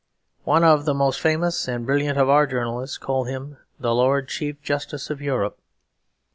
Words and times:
One 0.45 0.63
of 0.63 0.85
the 0.85 0.95
most 0.95 1.21
famous 1.21 1.67
and 1.67 1.85
brilliant 1.85 2.17
of 2.17 2.27
our 2.27 2.47
journalists 2.47 2.97
called 2.97 3.27
him 3.27 3.57
"the 3.79 3.93
Lord 3.93 4.27
Chief 4.29 4.59
Justice 4.63 5.11
of 5.11 5.21
Europe." 5.21 5.59